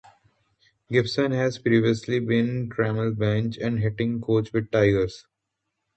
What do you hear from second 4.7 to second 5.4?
the Tigers.